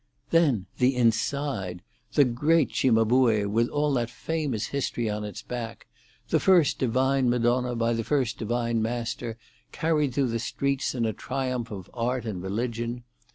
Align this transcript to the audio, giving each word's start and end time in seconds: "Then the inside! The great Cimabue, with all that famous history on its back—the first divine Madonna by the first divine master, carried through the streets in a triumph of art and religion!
"Then 0.31 0.65
the 0.79 0.95
inside! 0.95 1.83
The 2.13 2.23
great 2.23 2.69
Cimabue, 2.71 3.47
with 3.47 3.69
all 3.69 3.93
that 3.93 4.09
famous 4.09 4.65
history 4.69 5.07
on 5.07 5.23
its 5.23 5.43
back—the 5.43 6.39
first 6.39 6.79
divine 6.79 7.29
Madonna 7.29 7.75
by 7.75 7.93
the 7.93 8.03
first 8.03 8.39
divine 8.39 8.81
master, 8.81 9.37
carried 9.71 10.15
through 10.15 10.29
the 10.29 10.39
streets 10.39 10.95
in 10.95 11.05
a 11.05 11.13
triumph 11.13 11.69
of 11.69 11.87
art 11.93 12.25
and 12.25 12.41
religion! 12.41 13.03